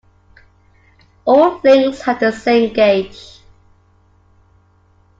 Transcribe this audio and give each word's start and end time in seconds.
All 1.25 1.61
links 1.63 2.01
have 2.01 2.19
the 2.19 2.31
same 2.31 2.73
gauge. 2.73 3.39